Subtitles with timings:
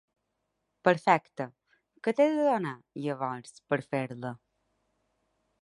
[0.87, 1.47] Perfecte,
[2.07, 2.73] que t'he de donar
[3.05, 4.37] llavors per fer-la?